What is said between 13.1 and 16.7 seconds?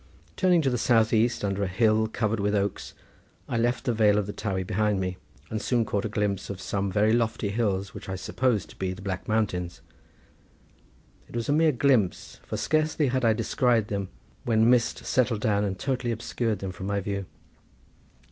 I descried them when mist settled down and totally obscured